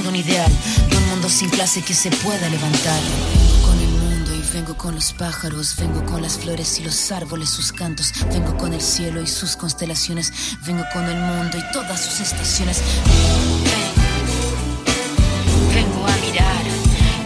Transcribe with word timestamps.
un 0.00 0.16
ideal 0.16 0.50
de 0.88 0.96
un 0.96 1.06
mundo 1.10 1.28
sin 1.28 1.50
clase 1.50 1.82
que 1.82 1.92
se 1.92 2.10
pueda 2.10 2.48
levantar. 2.48 2.98
Vengo 3.02 3.66
con 3.66 3.78
el 3.78 3.90
mundo 3.90 4.34
y 4.34 4.40
vengo 4.54 4.74
con 4.74 4.94
los 4.94 5.12
pájaros, 5.12 5.76
vengo 5.76 6.02
con 6.06 6.22
las 6.22 6.38
flores 6.38 6.80
y 6.80 6.82
los 6.82 7.12
árboles, 7.12 7.50
sus 7.50 7.72
cantos, 7.72 8.10
vengo 8.32 8.56
con 8.56 8.72
el 8.72 8.80
cielo 8.80 9.20
y 9.20 9.26
sus 9.26 9.54
constelaciones, 9.54 10.32
vengo 10.64 10.82
con 10.94 11.04
el 11.04 11.20
mundo 11.20 11.58
y 11.58 11.72
todas 11.74 12.00
sus 12.00 12.20
estaciones. 12.20 12.80
Vengo, 15.74 15.90
vengo 15.90 16.06
a 16.06 16.16
mirar 16.24 16.64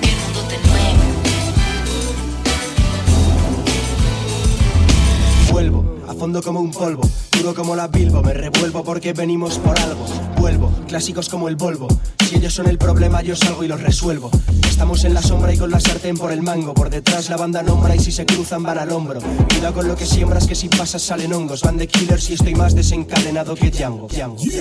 el 0.02 0.16
mundo 0.24 0.42
de 0.48 0.58
nuevo. 0.68 1.02
Vuelvo, 5.52 5.84
a 6.08 6.14
fondo 6.14 6.42
como 6.42 6.58
un 6.58 6.72
polvo, 6.72 7.08
duro 7.30 7.54
como 7.54 7.76
la 7.76 7.86
Bilbo, 7.86 8.22
me 8.22 8.34
revuelvo 8.34 8.82
porque 8.82 9.12
venimos 9.12 9.56
por 9.60 9.78
algo. 9.78 10.35
Vuelvo, 10.46 10.70
clásicos 10.86 11.28
como 11.28 11.48
el 11.48 11.56
Volvo. 11.56 11.88
Si 12.24 12.36
ellos 12.36 12.54
son 12.54 12.68
el 12.68 12.78
problema, 12.78 13.20
yo 13.20 13.34
salgo 13.34 13.64
y 13.64 13.66
los 13.66 13.80
resuelvo. 13.80 14.30
Estamos 14.68 15.02
en 15.02 15.12
la 15.12 15.20
sombra 15.20 15.52
y 15.52 15.58
con 15.58 15.72
la 15.72 15.80
sartén 15.80 16.16
por 16.16 16.30
el 16.30 16.40
mango. 16.40 16.72
Por 16.72 16.88
detrás 16.88 17.28
la 17.28 17.36
banda 17.36 17.64
nombra 17.64 17.96
y 17.96 17.98
si 17.98 18.12
se 18.12 18.24
cruzan 18.24 18.62
van 18.62 18.78
al 18.78 18.92
hombro. 18.92 19.18
Cuidado 19.48 19.74
con 19.74 19.88
lo 19.88 19.96
que 19.96 20.06
siembras, 20.06 20.46
que 20.46 20.54
si 20.54 20.68
pasas 20.68 21.02
salen 21.02 21.32
hongos. 21.32 21.62
Van 21.62 21.76
de 21.76 21.88
killers 21.88 22.30
y 22.30 22.34
estoy 22.34 22.54
más 22.54 22.76
desencadenado 22.76 23.56
que 23.56 23.72
Django. 23.72 24.06
Django. 24.06 24.36
DJ 24.36 24.56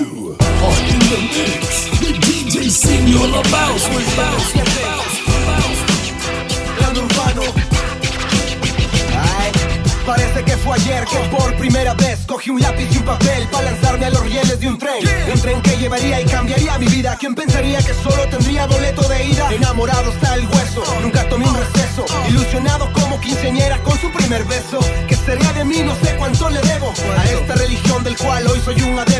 Parece 10.06 10.44
que 10.44 10.56
fue 10.58 10.76
ayer 10.76 11.04
que 11.06 11.18
por 11.36 11.56
primera 11.56 11.96
vez 11.96 12.20
cogí 12.28 12.52
un 12.52 12.62
lápiz 12.62 12.88
y 12.92 12.98
un 12.98 13.06
papel 13.06 13.48
para 13.52 13.72
lanzarme 13.72 14.06
a 14.06 14.10
los 14.12 14.22
rieles 14.22 14.60
de 14.60 14.68
un 14.68 14.78
tren. 14.78 15.04
Un 15.34 15.42
tren 15.42 15.62
que 15.64 15.78
llevaría 15.78 16.22
y 16.22 16.26
cambiaría 16.26 16.78
mi 16.78 16.86
vida. 16.86 17.18
¿Quién 17.20 17.34
pensaría 17.34 17.80
que 17.80 17.94
solo 17.96 18.28
tendría 18.30 18.68
boleto 18.68 19.02
de 19.10 19.26
ida? 19.26 19.52
Enamorado 19.52 20.12
está 20.12 20.36
el 20.36 20.46
hueso, 20.46 20.84
nunca 21.02 21.28
tomé 21.28 21.48
un 21.48 21.56
receso. 21.56 22.06
Ilusionado 22.30 22.92
como 22.94 23.20
quinceañera 23.20 23.82
con 23.82 23.98
su 24.00 24.12
primer 24.12 24.44
beso. 24.46 24.80
Que 25.08 25.16
sería 25.16 25.52
de 25.54 25.66
mí? 25.66 25.80
No 25.84 25.96
sé 25.96 26.16
cuánto 26.18 26.50
le 26.52 26.62
debo 26.62 26.94
a 27.18 27.26
esta 27.26 27.56
religión 27.56 28.04
del 28.04 28.16
cual 28.16 28.46
hoy 28.46 28.62
soy 28.64 28.80
un 28.84 29.00
adepto. 29.00 29.15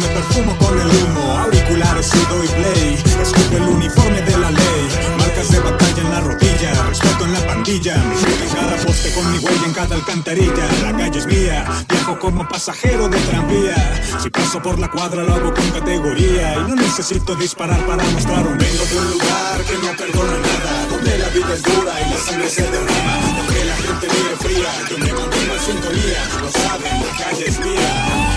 Me 0.00 0.08
perfumo 0.08 0.56
con 0.58 0.78
el 0.80 0.88
humo. 0.88 1.38
Auriculares 1.38 2.10
y 2.14 2.32
doy 2.32 2.48
play. 2.48 3.02
Escupo 3.22 3.56
el 3.56 3.62
uniforme 3.62 4.22
de 4.22 4.36
la 4.38 4.50
ley. 4.50 4.82
Marcas 5.18 5.50
de 5.50 5.60
batalla 5.60 6.02
en 6.02 6.10
la 6.10 6.20
rodilla. 6.20 6.72
Respeto 6.88 7.24
en 7.24 7.32
la 7.32 7.46
pandilla. 7.46 7.94
En 7.94 8.50
cada 8.54 8.76
poste 8.84 9.12
con 9.12 9.30
mi 9.30 9.38
huella 9.38 9.66
en 9.66 9.72
cada 9.72 9.94
alcantarilla. 9.94 10.64
La 10.82 10.96
calle 10.96 11.18
es 11.18 11.26
mía. 11.26 11.64
Viajo 11.88 12.18
como 12.18 12.48
pasajero 12.48 13.08
de 13.08 13.18
tranvía. 13.18 14.02
Si 14.22 14.30
paso 14.30 14.62
por 14.62 14.78
la 14.78 14.90
cuadra 14.90 15.22
lo 15.22 15.34
hago 15.34 15.54
con 15.54 15.70
categoría. 15.70 16.54
Y 16.54 16.70
no 16.70 16.76
necesito 16.76 17.34
disparar 17.34 17.80
para 17.86 18.02
mostrar 18.04 18.46
un 18.46 18.58
Vengo 18.58 18.84
de 18.84 18.98
un 18.98 19.10
lugar 19.10 19.60
que 19.68 19.74
no 19.74 19.96
perdona 19.96 20.38
nada. 20.38 20.86
Donde 20.90 21.18
la 21.18 21.28
vida 21.28 21.54
es 21.54 21.62
dura 21.62 21.94
y 22.00 22.10
la 22.10 22.18
sangre 22.18 22.48
se 22.48 22.62
derrama. 22.62 23.14
Aunque 23.38 23.64
la 23.64 23.76
gente 23.76 24.06
vive 24.08 24.36
fría. 24.40 24.70
Yo 24.90 24.98
me 24.98 25.12
mantengo 25.12 25.54
en 25.54 25.60
sintonía. 25.60 26.20
Lo 26.40 26.50
saben, 26.50 27.06
la 27.06 27.24
calle 27.24 27.44
es 27.46 27.58
mía 27.60 28.29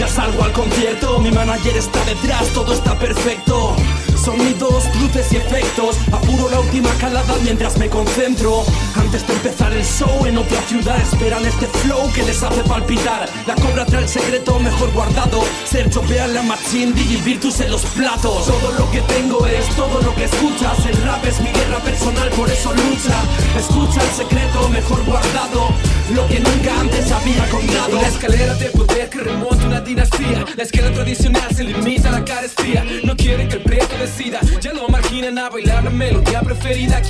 Ya 0.00 0.08
salgo 0.08 0.42
al 0.42 0.52
concierto, 0.54 1.18
mi 1.18 1.30
manager 1.30 1.76
está 1.76 2.02
detrás, 2.06 2.48
todo 2.54 2.72
está 2.72 2.98
perfecto. 2.98 3.76
Sonidos, 4.16 4.50
luces 4.50 4.59
última 6.70 6.94
calada 7.00 7.34
mientras 7.42 7.76
me 7.78 7.88
concentro. 7.88 8.62
Antes 8.94 9.26
de 9.26 9.32
empezar 9.32 9.72
el 9.72 9.84
show 9.84 10.24
en 10.24 10.38
otra 10.38 10.62
ciudad 10.68 11.00
esperan 11.00 11.44
este 11.44 11.66
flow 11.66 12.12
que 12.12 12.22
les 12.22 12.40
hace 12.44 12.62
palpitar. 12.62 13.28
La 13.44 13.56
cobra 13.56 13.84
trae 13.84 14.04
el 14.04 14.08
secreto 14.08 14.56
mejor 14.60 14.92
guardado. 14.92 15.42
Ser 15.64 15.90
chopea 15.90 16.28
la 16.28 16.42
machine, 16.42 16.92
Digi 16.92 17.16
Virtus 17.22 17.58
en 17.60 17.72
los 17.72 17.82
platos. 17.86 18.46
Todo 18.46 18.70
lo 18.78 18.88
que 18.92 19.00
tengo 19.00 19.44
es 19.46 19.66
todo 19.74 20.00
lo 20.00 20.14
que 20.14 20.24
escuchas. 20.26 20.86
El 20.86 20.96
rap 21.02 21.24
es 21.24 21.40
mi 21.40 21.50
guerra 21.50 21.78
personal, 21.80 22.30
por 22.30 22.48
eso 22.48 22.72
lucha. 22.72 23.18
Escucha 23.58 24.00
el 24.00 24.10
secreto 24.10 24.68
mejor 24.68 25.04
guardado. 25.04 25.70
Lo 26.14 26.26
que 26.28 26.38
nunca 26.38 26.80
antes 26.80 27.10
había 27.10 27.48
contado. 27.48 27.98
Una 27.98 28.06
escalera 28.06 28.54
de 28.54 28.66
poder 28.66 29.10
que 29.10 29.18
remonta 29.18 29.66
una 29.66 29.80
dinastía. 29.80 30.44
La 30.56 30.62
escala 30.62 30.92
tradicional 30.92 31.52
se 31.52 31.64
limita 31.64 32.10
a 32.10 32.12
la 32.12 32.24
carestía. 32.24 32.84
No 33.02 33.16
quieren 33.16 33.48
que 33.48 33.56
el 33.56 33.62
preto 33.62 33.96
decida. 33.98 34.38
Ya 34.60 34.72
no 34.72 34.86
marginan 34.88 35.36
a 35.38 35.50
bailar 35.50 35.82
la 35.82 35.90
melodía 35.90 36.40
preferida. 36.42 36.59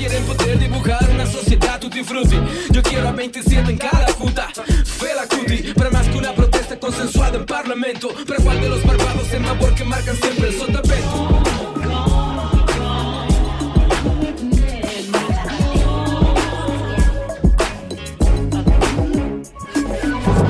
Quieren 0.01 0.25
poder 0.25 0.59
dibujar 0.59 1.11
una 1.13 1.27
sociedad 1.27 1.79
tutti 1.79 2.03
frutti. 2.03 2.37
Yo 2.71 2.83
quiero 2.83 3.09
a 3.09 3.13
27 3.13 3.71
en 3.71 3.77
cada 3.77 4.07
puta. 4.07 4.49
Fela 4.85 5.27
cuti. 5.27 5.75
Para 5.75 5.91
más 5.91 6.09
que 6.09 6.17
una 6.17 6.35
protesta 6.35 6.81
consensuada 6.81 7.37
en 7.37 7.45
parlamento. 7.45 8.09
Pero 8.27 8.43
cuál 8.43 8.63
de 8.63 8.71
los 8.71 8.83
barbados 8.83 9.31
en 9.35 9.43
labor 9.43 9.75
que 9.75 9.85
marcan 9.85 10.17
siempre 10.17 10.49
el 10.49 10.59
sotavento. 10.59 11.43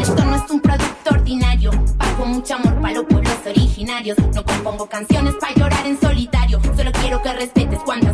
Esto 0.00 0.24
no 0.24 0.36
es 0.36 0.50
un 0.50 0.60
producto 0.60 1.10
ordinario. 1.10 1.70
Pago 1.98 2.26
mucho 2.26 2.54
amor 2.54 2.80
para 2.80 2.94
los 2.94 3.04
pueblos 3.06 3.36
originarios. 3.46 4.16
No 4.32 4.44
compongo 4.44 4.88
canciones 4.88 5.34
para 5.40 5.54
llorar 5.54 5.86
en 5.86 6.00
solitario. 6.00 6.60
Solo 6.76 6.92
quiero 6.92 7.20
que 7.20 7.32
respetes 7.32 7.80
cuántas 7.84 8.09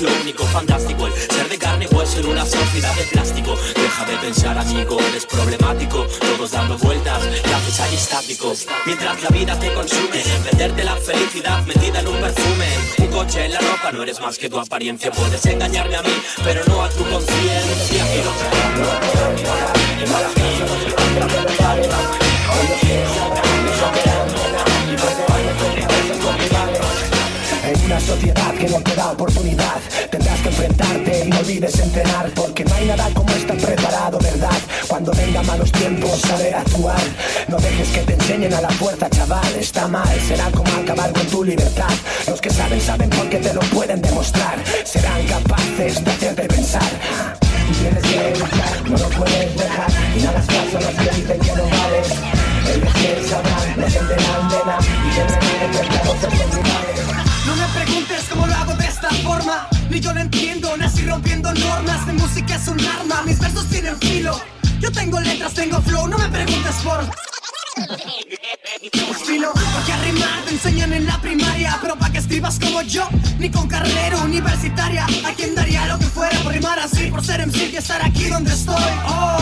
lo 0.00 0.10
único 0.20 0.44
fantástico. 0.44 1.06
El 1.06 1.12
ser 1.12 1.48
de 1.48 1.58
carne 1.58 1.86
o 1.94 2.06
ser 2.06 2.26
una 2.26 2.44
sociedad 2.44 2.94
de 2.94 3.04
plástico. 3.04 3.56
Deja 3.74 4.04
de 4.04 4.16
pensar 4.18 4.58
amigo, 4.58 4.98
eres 5.00 5.26
problemático. 5.26 6.06
Todos 6.20 6.50
dando 6.50 6.78
vueltas, 6.78 7.22
y 7.24 7.52
haces 7.52 7.80
ahí 7.80 7.94
estático. 7.94 8.52
Mientras 8.86 9.22
la 9.22 9.28
vida 9.30 9.58
te 9.58 9.72
consume 9.72 10.22
Venderte 10.44 10.84
la 10.84 10.96
felicidad 10.96 11.64
metida 11.66 12.00
en 12.00 12.08
un 12.08 12.20
perfume. 12.20 12.68
Un 12.98 13.06
coche 13.08 13.44
en 13.44 13.52
la 13.52 13.60
ropa, 13.60 13.92
no 13.92 14.02
eres 14.02 14.20
más 14.20 14.38
que 14.38 14.48
tu 14.48 14.58
apariencia. 14.58 15.10
Puedes 15.10 15.44
engañarme 15.46 15.96
a 15.96 16.02
mí, 16.02 16.22
pero 16.44 16.62
no 16.66 16.82
a 16.82 16.88
tu 16.90 17.04
conciencia 17.04 17.97
olvides 31.48 31.80
entrenar 31.80 32.30
Porque 32.34 32.64
no 32.64 32.74
hay 32.74 32.86
nada 32.86 33.08
como 33.14 33.30
estar 33.30 33.56
preparado, 33.56 34.18
¿verdad? 34.18 34.58
Cuando 34.86 35.12
venga 35.12 35.42
malos 35.42 35.72
tiempos 35.72 36.20
saber 36.20 36.54
actuar. 36.54 37.00
No 37.48 37.56
dejes 37.58 37.88
que 37.88 38.00
te 38.00 38.14
enseñen 38.14 38.52
a 38.52 38.60
la 38.60 38.70
fuerza, 38.70 39.08
chaval 39.08 39.54
Está 39.58 39.88
mal, 39.88 40.20
será 40.26 40.50
como 40.50 40.70
acabar 40.82 41.12
con 41.12 41.26
tu 41.26 41.44
libertad. 41.44 41.90
Los 42.26 42.40
que 42.40 42.50
saben, 42.50 42.80
saben 42.80 43.08
porque 43.10 43.38
te 43.38 43.54
lo 43.54 43.60
pueden 43.60 43.77
preguntes 66.68 66.82
por 66.82 67.18
Fino, 69.26 69.52
porque 69.74 69.92
a 69.92 69.96
rimar 70.02 70.42
te 70.44 70.52
enseñan 70.52 70.92
en 70.92 71.06
la 71.06 71.20
primaria 71.20 71.78
Pero 71.80 71.96
para 71.96 72.12
que 72.12 72.18
escribas 72.18 72.58
como 72.58 72.82
yo, 72.82 73.08
ni 73.38 73.50
con 73.50 73.68
carrera 73.68 74.18
universitaria 74.18 75.06
¿A 75.24 75.32
quién 75.34 75.54
daría 75.54 75.86
lo 75.86 75.98
que 75.98 76.06
fuera 76.06 76.38
por 76.40 76.52
rimar 76.52 76.78
así? 76.78 77.10
Por 77.10 77.24
ser 77.24 77.46
MC 77.46 77.70
y 77.72 77.76
estar 77.76 78.02
aquí 78.04 78.24
donde 78.24 78.52
estoy 78.52 78.92
Oh 79.06 79.38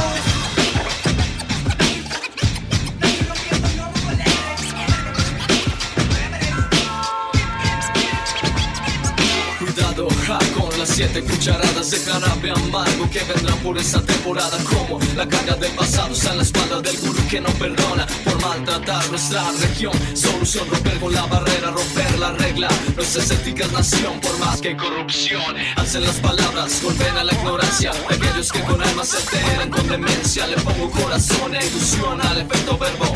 siete 10.86 11.22
cucharadas 11.22 11.90
de 11.90 11.98
jarabe 11.98 12.50
amargo 12.50 13.10
que 13.10 13.20
vendrán 13.24 13.58
por 13.58 13.76
esa 13.76 14.00
temporada 14.02 14.56
como 14.64 14.98
la 15.16 15.26
carga 15.26 15.54
del 15.56 15.72
pasado 15.72 16.12
está 16.12 16.30
en 16.30 16.38
la 16.38 16.42
espalda 16.42 16.80
del 16.80 16.96
gurú 16.98 17.20
que 17.28 17.40
no 17.40 17.48
perdona 17.50 18.06
por 18.24 18.40
maltratar 18.40 19.08
nuestra 19.10 19.50
región. 19.60 19.92
Solución 20.14 20.68
romper 20.70 20.98
con 21.00 21.12
la 21.12 21.26
barrera, 21.26 21.70
romper 21.70 22.18
la 22.18 22.32
regla. 22.32 22.68
Nuestra 22.94 23.22
estética 23.22 23.66
nación 23.68 24.20
por 24.20 24.38
más 24.38 24.60
que 24.60 24.76
corrupción. 24.76 25.56
Hacen 25.76 26.02
las 26.02 26.16
palabras, 26.16 26.80
golpean 26.82 27.18
a 27.18 27.24
la 27.24 27.32
ignorancia 27.34 27.92
aquellos 28.08 28.52
que 28.52 28.60
con 28.60 28.80
alma 28.82 29.04
se 29.04 29.16
alteran 29.16 29.70
con 29.70 29.86
demencia. 29.88 30.46
Le 30.46 30.56
pongo 30.56 30.90
corazón 30.90 31.54
e 31.54 31.66
ilusión 31.66 32.20
al 32.20 32.38
efecto 32.38 32.78
verbo. 32.78 33.12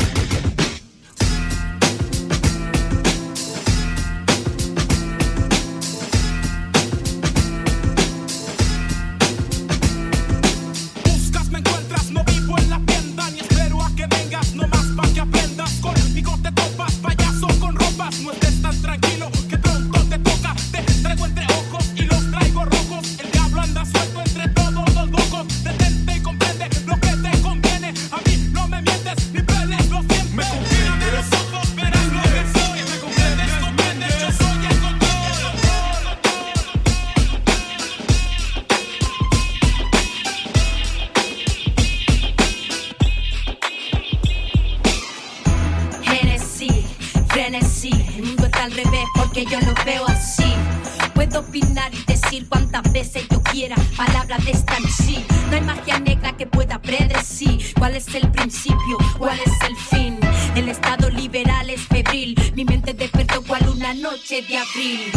de 54.37 54.51
esta 54.51 54.77
en 54.77 54.87
sí. 54.89 55.25
No 55.49 55.55
hay 55.55 55.61
magia 55.61 55.99
negra 55.99 56.35
que 56.37 56.47
pueda 56.47 56.81
predecir 56.81 57.73
cuál 57.77 57.95
es 57.95 58.13
el 58.15 58.31
principio, 58.31 58.97
cuál 59.17 59.37
es 59.39 59.53
el 59.67 59.75
fin. 59.75 60.19
El 60.55 60.69
estado 60.69 61.09
liberal 61.09 61.69
es 61.69 61.81
febril. 61.81 62.35
Mi 62.55 62.63
mente 62.63 62.93
despertó 62.93 63.43
cual 63.43 63.67
una 63.67 63.93
noche 63.93 64.41
de 64.41 64.57
abril. 64.57 65.11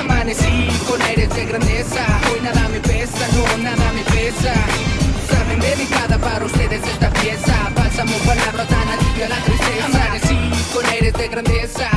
Amanecí 0.00 0.68
con 0.88 1.00
aires 1.02 1.34
de 1.34 1.46
grandeza. 1.46 2.06
Hoy 2.30 2.40
nada 2.42 2.68
me 2.68 2.80
pesa, 2.80 3.28
no 3.34 3.62
nada 3.62 3.92
me 3.92 4.02
pesa. 4.04 4.54
Saben 5.30 5.60
dedicada 5.60 6.18
para 6.18 6.44
ustedes 6.44 6.82
esta 6.86 7.10
pieza. 7.10 7.70
Pásamos 7.74 8.20
palabras 8.20 8.68
tan 8.68 8.91
la 9.28 9.36
tristeza, 9.36 10.08
nací 10.08 10.50
con 10.72 10.86
aires 10.86 11.12
de 11.14 11.28
grandeza, 11.28 11.90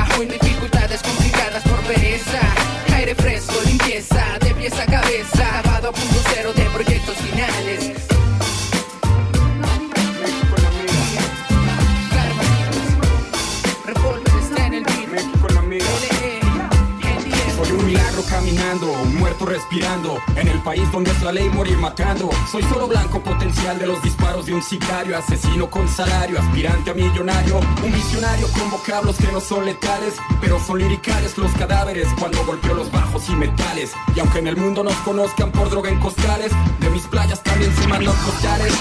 asesino 25.18 25.70
con 25.70 25.88
salario, 25.88 26.40
aspirante 26.40 26.92
a 26.92 26.94
millonario, 26.94 27.60
un 27.60 27.92
visionario 27.92 28.48
con 28.50 28.70
vocablos 28.70 29.18
que 29.18 29.32
no 29.32 29.40
son 29.40 29.66
letales, 29.66 30.16
pero 30.42 30.60
son 30.60 30.80
liricales 30.80 31.38
los 31.38 31.52
cadáveres 31.54 32.08
cuando 32.20 32.44
golpeo 32.46 32.74
los 32.74 32.92
bajos 32.92 33.30
y 33.30 33.36
metales. 33.36 33.94
Y 34.16 34.20
aunque 34.20 34.40
en 34.40 34.48
el 34.48 34.58
mundo 34.58 34.84
nos 34.84 34.96
conozcan 34.98 35.52
por 35.52 35.70
droga 35.70 35.90
en 35.90 36.00
costales, 36.00 36.52
de 36.80 36.90
mis 36.90 37.04
playas 37.04 37.42
también 37.44 37.74
se 37.76 37.88
mandan 37.88 38.16
postales. 38.16 38.74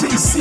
Desde 0.00 0.40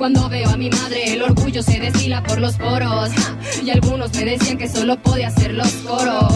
Cuando 0.00 0.30
veo 0.30 0.48
a 0.48 0.56
mi 0.56 0.70
madre, 0.70 1.12
el 1.12 1.20
orgullo 1.20 1.62
se 1.62 1.78
destila 1.78 2.22
por 2.22 2.40
los 2.40 2.56
poros. 2.56 3.10
Y 3.62 3.68
algunos 3.68 4.10
me 4.14 4.24
decían 4.24 4.56
que 4.56 4.66
solo 4.66 4.96
podía 4.96 5.28
hacer 5.28 5.52
los 5.52 5.70
coros. 5.86 6.32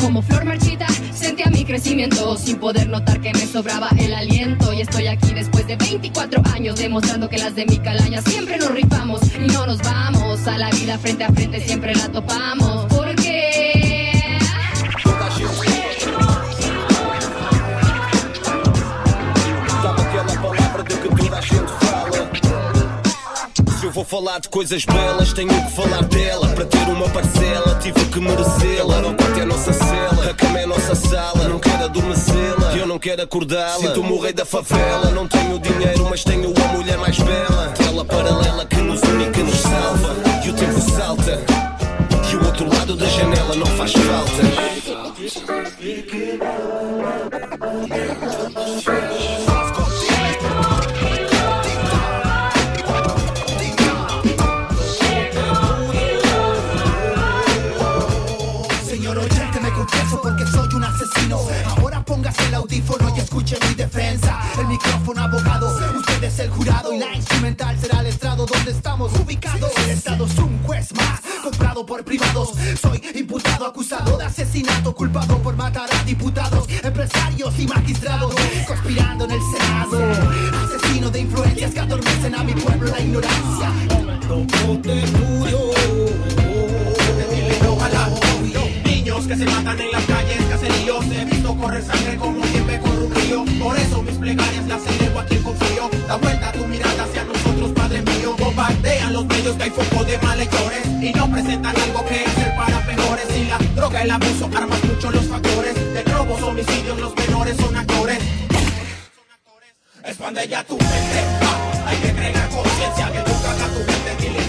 Como 0.00 0.22
flor 0.22 0.44
marchita, 0.44 0.86
sentía 1.12 1.46
mi 1.46 1.64
crecimiento 1.64 2.36
sin 2.36 2.58
poder 2.58 2.88
notar 2.88 3.20
que 3.20 3.32
me 3.32 3.44
sobraba 3.48 3.88
el 3.98 4.14
aliento. 4.14 4.72
Y 4.72 4.82
estoy 4.82 5.08
aquí 5.08 5.34
después 5.34 5.66
de 5.66 5.74
24 5.74 6.40
años 6.54 6.76
demostrando 6.78 7.28
que 7.28 7.38
las 7.38 7.56
de 7.56 7.66
mi 7.66 7.78
calaña 7.78 8.22
siempre 8.22 8.58
nos 8.58 8.70
rifamos 8.70 9.22
y 9.24 9.52
no 9.52 9.66
nos 9.66 9.78
vamos. 9.82 10.46
A 10.46 10.56
la 10.56 10.70
vida 10.70 10.98
frente 10.98 11.24
a 11.24 11.32
frente 11.32 11.58
siempre 11.58 11.96
la 11.96 12.06
topamos. 12.12 12.77
Falar 24.18 24.40
de 24.40 24.48
coisas 24.48 24.84
belas, 24.84 25.32
tenho 25.32 25.48
que 25.48 25.70
falar 25.70 26.02
dela. 26.02 26.48
Para 26.48 26.64
ter 26.64 26.88
uma 26.88 27.08
parcela, 27.08 27.78
tive 27.80 28.04
que 28.06 28.18
merecê-la. 28.18 28.98
O 28.98 29.14
quarto 29.14 29.38
é 29.38 29.42
a 29.42 29.46
nossa 29.46 29.72
cela, 29.72 30.30
a 30.30 30.34
cama 30.34 30.58
é 30.58 30.64
a 30.64 30.66
nossa 30.66 30.94
sala. 30.96 31.48
Não 31.48 31.60
quero 31.60 31.84
adormecê-la, 31.84 32.76
eu 32.76 32.86
não 32.86 32.98
quero 32.98 33.22
acordá-la. 33.22 33.78
Sinto-me 33.78 34.10
o 34.10 34.18
rei 34.18 34.32
da 34.32 34.44
favela, 34.44 35.12
não 35.12 35.28
tenho 35.28 35.56
dinheiro, 35.60 36.04
mas 36.10 36.24
tenho 36.24 36.52
a 36.52 36.72
mulher 36.72 36.98
mais 36.98 37.16
bela. 37.16 37.72
Tela 37.76 38.04
jurado 66.48 66.92
y 66.92 66.98
la 66.98 67.14
instrumental 67.14 67.78
será 67.78 68.00
el 68.00 68.06
estrado 68.06 68.46
donde 68.46 68.70
estamos 68.70 69.12
ubicados. 69.18 69.70
El 69.84 69.90
estado 69.90 70.26
es 70.26 70.38
un 70.38 70.62
juez 70.62 70.92
más, 70.94 71.20
comprado 71.42 71.86
por 71.86 72.04
privados. 72.04 72.52
Soy 72.80 73.02
imputado, 73.14 73.66
acusado 73.66 74.18
de 74.18 74.24
asesinato, 74.24 74.94
culpado 74.94 75.38
por 75.38 75.56
matar 75.56 75.88
a 75.94 76.04
diputados, 76.04 76.68
empresarios 76.82 77.58
y 77.58 77.66
magistrados, 77.66 78.34
conspirando 78.66 79.26
que 89.28 89.36
se 89.36 89.44
matan 89.44 89.78
en 89.78 89.92
las 89.92 90.04
calles 90.06 90.38
He 91.12 91.24
visto 91.26 91.54
correr 91.56 91.82
sangre 91.82 92.16
como 92.16 92.44
nieve 92.46 92.80
corre 92.80 93.04
un 93.04 93.14
río. 93.14 93.44
Por 93.62 93.76
eso 93.78 94.02
mis 94.02 94.16
plegarias 94.16 94.66
las 94.66 94.86
elevo 94.86 95.20
a 95.20 95.24
quien 95.26 95.42
confío. 95.42 95.90
Da 96.08 96.16
vuelta 96.16 96.52
tu 96.52 96.66
mirada 96.66 97.04
hacia 97.04 97.24
nosotros, 97.24 97.72
Padre 97.72 98.02
mío. 98.02 98.34
Bombardean 98.38 99.12
los 99.12 99.26
medios 99.26 99.56
que 99.56 99.64
hay 99.64 99.70
foco 99.70 100.04
de 100.04 100.18
malhechores. 100.18 100.86
Y 101.02 101.12
no 101.12 101.30
presentan 101.30 101.76
algo 101.76 102.04
que 102.06 102.24
hacer 102.24 102.56
para 102.56 102.80
mejores. 102.80 103.26
Y 103.36 103.44
la 103.44 103.58
droga, 103.76 104.02
el 104.02 104.10
abuso, 104.10 104.50
armas 104.56 104.84
mucho 104.84 105.10
los 105.10 105.26
factores. 105.26 105.74
De 105.74 106.02
robos, 106.04 106.42
homicidios, 106.42 106.98
los 106.98 107.14
menores 107.14 107.56
son 107.56 107.76
actores. 107.76 108.18
Expande 110.04 110.48
ya 110.48 110.64
tu 110.64 110.74
mente, 110.74 111.20
hay 111.86 111.96
que 111.98 112.12
crear 112.12 112.48
conciencia 112.48 113.12
que 113.12 113.18
nunca 113.18 113.54
tu 113.74 113.78
mente, 113.80 114.47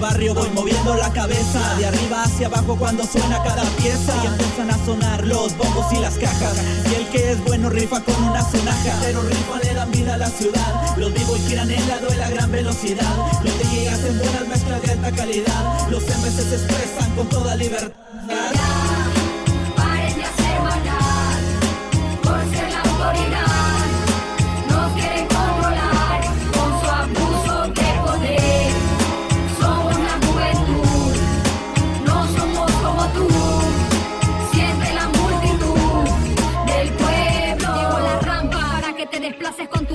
barrio 0.00 0.34
voy 0.34 0.48
moviendo 0.50 0.94
la 0.94 1.12
cabeza 1.12 1.74
De 1.76 1.86
arriba 1.86 2.22
hacia 2.24 2.46
abajo 2.46 2.76
cuando 2.76 3.04
suena 3.04 3.42
cada 3.42 3.62
pieza 3.76 4.14
Y 4.24 4.26
empiezan 4.26 4.70
a 4.70 4.84
sonar 4.84 5.26
los 5.26 5.56
bombos 5.56 5.92
y 5.92 5.96
las 5.96 6.14
cajas. 6.14 6.56
Y 6.90 6.94
el 6.94 7.06
que 7.08 7.32
es 7.32 7.44
bueno 7.44 7.70
rifa 7.70 8.00
con 8.00 8.22
una 8.24 8.42
sonaja. 8.42 8.98
Pero 9.02 9.22
rifa 9.22 9.58
le 9.62 9.74
dan 9.74 9.90
vida 9.90 10.14
a 10.14 10.18
la 10.18 10.28
ciudad. 10.28 10.96
Los 10.96 11.12
vivos 11.12 11.40
giran 11.46 11.70
en 11.70 11.88
lado 11.88 12.08
de 12.08 12.16
la 12.16 12.30
gran 12.30 12.50
velocidad. 12.50 13.16
Los 13.44 13.54
te 13.54 13.64
llegas 13.68 14.04
en 14.04 14.18
buenas 14.18 14.48
mezclas 14.48 14.82
de 14.82 14.92
alta 14.92 15.12
calidad. 15.12 15.88
Los 15.90 16.02
MCs 16.02 16.44
se 16.48 16.56
expresan 16.56 17.10
con 17.16 17.28
toda 17.28 17.54
libertad. 17.56 18.59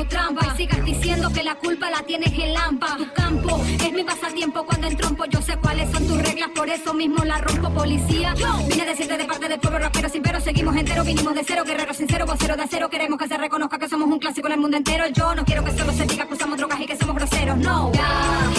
Trampa 0.08 0.48
y 0.54 0.58
sigas 0.58 0.84
diciendo 0.86 1.30
que 1.34 1.44
la 1.44 1.56
culpa 1.56 1.90
la 1.90 2.02
tienes 2.04 2.32
en 2.34 2.54
Lampa. 2.54 2.98
Tu 2.98 3.12
campo 3.14 3.62
es 3.64 3.94
mi 3.94 4.04
pasatiempo 4.04 4.66
cuando 4.66 4.88
entrompo. 4.88 5.26
Yo 5.26 5.42
sé 5.42 5.58
cuáles 5.58 5.92
son 5.92 6.08
tus 6.08 6.22
reglas, 6.22 6.50
por 6.56 6.70
eso 6.70 6.94
mismo 6.94 7.24
la 7.24 7.38
rompo. 7.40 7.70
Policía, 7.76 8.34
vine 8.68 8.82
a 8.84 8.86
decirte 8.86 9.18
de 9.18 9.26
parte 9.26 9.48
del 9.48 9.60
pueblo 9.60 9.80
rapero 9.80 10.10
sin 10.10 10.22
pero 10.22 10.40
seguimos 10.40 10.76
enteros. 10.76 11.06
Vinimos 11.06 11.36
de 11.36 11.44
cero, 11.46 11.64
guerreros 11.66 11.98
sinceros, 11.98 12.28
voceros 12.28 12.58
de 12.58 12.64
acero. 12.64 12.90
Queremos 12.90 13.20
que 13.20 13.28
se 13.28 13.38
reconozca 13.38 13.78
que 13.78 13.90
somos 13.90 14.08
un 14.08 14.20
clásico 14.20 14.48
en 14.48 14.54
el 14.54 14.60
mundo 14.60 14.78
entero. 14.78 15.06
Yo 15.08 15.36
no 15.36 15.44
quiero 15.46 15.64
que 15.64 15.72
solo 15.72 15.92
se 15.94 16.06
diga 16.06 16.26
que 16.26 16.34
usamos 16.34 16.58
drogas 16.58 16.80
y 16.80 16.86
que 16.86 16.98
somos 16.98 17.16
groseros. 17.16 17.58
No, 17.58 17.92
ya, 17.94 18.52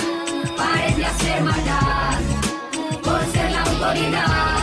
paren 0.56 0.96
de 0.96 1.06
hacer 1.06 1.42
maldad 1.42 2.20
por 3.02 3.24
ser 3.32 3.52
la 3.52 3.62
autoridad. 3.62 4.55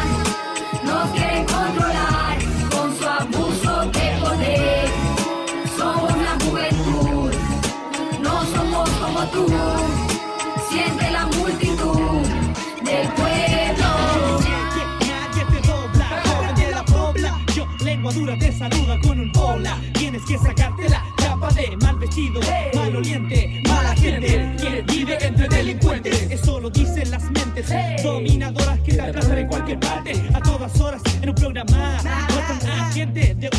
Saluda 18.69 18.99
con 19.01 19.19
un 19.19 19.31
hola. 19.37 19.77
Tienes 19.93 20.21
que 20.23 20.37
sacarte 20.37 20.87
la 20.87 21.03
chapa 21.17 21.49
de 21.53 21.75
mal 21.77 21.97
vestido, 21.97 22.39
mal 22.73 22.95
oliente, 22.95 23.61
mala 23.67 23.95
gente. 23.95 24.55
Que 24.57 24.81
vive 24.87 25.17
entre 25.21 25.47
delincuentes. 25.49 26.31
Eso 26.31 26.59
lo 26.59 26.69
dicen 26.69 27.11
las 27.11 27.23
mentes 27.31 27.67
dominadoras 28.01 28.79
que 28.79 28.93
te 28.93 29.01
aplazan 29.01 29.37
en 29.37 29.47
cualquier 29.47 29.79
parte. 29.79 30.13
A 30.33 30.39
todas 30.39 30.79
horas 30.79 31.01
en 31.21 31.29
un 31.29 31.35
programa. 31.35 31.97
Matan 32.03 32.69
a 32.69 32.91
gente 32.91 33.35
de 33.35 33.49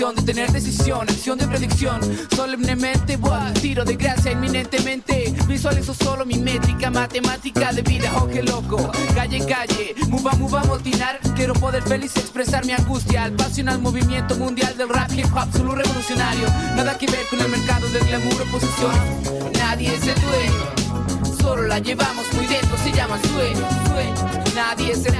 de 0.00 0.22
tener 0.22 0.50
decisión, 0.50 1.02
acción 1.02 1.36
de 1.36 1.46
predicción. 1.46 2.00
Solemnemente, 2.34 3.18
buah, 3.18 3.52
tiro 3.52 3.84
de 3.84 3.96
gracia 3.96 4.32
inminentemente. 4.32 5.34
Visualizo 5.46 5.92
solo 5.92 6.24
mi 6.24 6.38
métrica 6.38 6.90
matemática 6.90 7.70
de 7.70 7.82
vida, 7.82 8.10
oh 8.16 8.26
qué 8.26 8.42
loco. 8.42 8.90
Calle, 9.14 9.44
calle, 9.44 9.94
muva, 10.08 10.32
muva, 10.32 10.64
motinar. 10.64 11.20
Quiero 11.36 11.52
poder 11.52 11.82
feliz 11.82 12.16
expresar 12.16 12.64
mi 12.64 12.72
angustia 12.72 13.24
al 13.24 13.32
pasional 13.32 13.78
movimiento 13.78 14.34
mundial 14.36 14.74
del 14.78 14.88
rap 14.88 15.12
hip 15.12 15.26
hop, 15.36 15.52
solo 15.54 15.74
revolucionario. 15.74 16.48
Nada 16.74 16.96
que 16.96 17.06
ver 17.06 17.26
con 17.28 17.38
el 17.38 17.48
mercado 17.50 17.86
del 17.90 18.02
glamour 18.06 18.40
o 18.40 18.44
posición. 18.52 19.52
Nadie 19.52 19.94
es 19.94 20.06
el 20.06 20.14
dueño, 20.22 21.36
solo 21.42 21.64
la 21.64 21.78
llevamos 21.78 22.24
muy 22.32 22.46
dentro, 22.46 22.74
se 22.78 22.90
llama 22.90 23.20
sueño, 23.20 23.68
sueño. 23.86 24.54
Nadie 24.54 24.92
es 24.92 25.04
el 25.04 25.14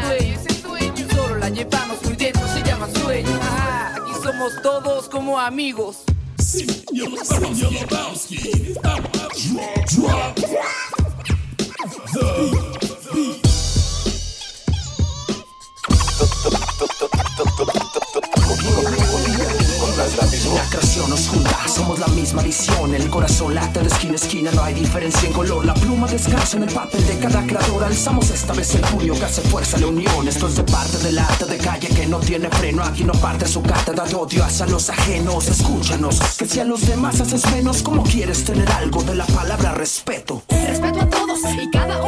dueño, 0.63 1.07
solo 1.15 1.37
la 1.37 1.51
llevamos 1.51 2.03
muy 2.03 2.17
dentro, 2.17 2.49
se 2.49 2.63
llama 2.63 2.89
sueño. 2.95 3.39
Ah, 3.43 4.00
somos 4.23 4.61
todos 4.63 5.09
como 5.09 5.39
amigos. 5.39 6.05
Creación 20.71 21.11
nos 21.11 21.29
junta, 21.29 21.69
somos 21.69 21.99
la 21.99 22.07
misma 22.09 22.43
visión 22.43 22.95
El 22.95 23.11
corazón 23.11 23.55
late 23.55 23.81
de 23.81 23.89
esquina 23.89 24.15
esquina, 24.15 24.51
no 24.53 24.63
hay 24.63 24.75
diferencia 24.75 25.29
en 25.29 25.35
color. 25.35 25.65
La 25.67 25.75
pluma 25.75 26.07
descansa 26.07 26.57
en 26.57 26.63
el 26.63 26.73
papel 26.73 27.07
de 27.07 27.19
cada 27.19 27.45
creador. 27.47 27.85
Alzamos 27.85 28.31
esta 28.31 28.53
vez 28.55 28.75
el 28.75 28.83
puño 28.83 29.15
que 29.15 29.25
hace 29.25 29.43
fuerza 29.43 29.79
la 29.79 29.89
unión. 29.89 30.27
Esto 30.29 30.49
es 30.49 30.57
de 30.57 30.63
parte 30.63 30.99
del 30.99 31.19
arte 31.19 31.45
de 31.45 31.59
calle 31.59 31.89
que 31.89 32.07
no 32.07 32.19
tiene 32.21 32.49
freno. 32.51 32.83
Aquí 32.83 33.05
no 33.05 33.13
parte 33.13 33.47
su 33.47 33.63
cátedra 33.63 34.05
de 34.05 34.15
odio 34.15 34.45
hacia 34.45 34.67
los 34.67 34.89
ajenos. 34.89 35.49
Escúchanos, 35.49 36.21
que 36.39 36.47
si 36.47 36.61
a 36.61 36.65
los 36.65 36.87
demás 36.87 37.21
haces 37.21 37.45
menos 37.51 37.83
¿Cómo 37.91 38.05
quieres 38.05 38.45
tener 38.45 38.71
algo 38.71 39.03
de 39.03 39.17
la 39.17 39.27
palabra 39.27 39.73
respeto? 39.73 40.43
Respeto 40.49 41.01
a 41.01 41.11
todos 41.11 41.41
y 41.61 41.69
cada 41.71 42.01